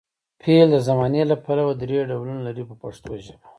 فعل 0.43 0.67
د 0.71 0.77
زمانې 0.87 1.21
له 1.31 1.35
پلوه 1.45 1.73
درې 1.81 1.99
ډولونه 2.09 2.41
لري 2.47 2.63
په 2.69 2.75
پښتو 2.81 3.11
ژبه. 3.25 3.45